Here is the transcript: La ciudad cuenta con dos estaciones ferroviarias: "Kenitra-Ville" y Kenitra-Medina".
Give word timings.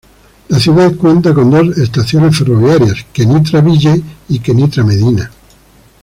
La 0.49 0.57
ciudad 0.59 0.95
cuenta 0.95 1.31
con 1.31 1.51
dos 1.51 1.77
estaciones 1.77 2.35
ferroviarias: 2.35 3.05
"Kenitra-Ville" 3.13 4.01
y 4.29 4.39
Kenitra-Medina". 4.39 5.29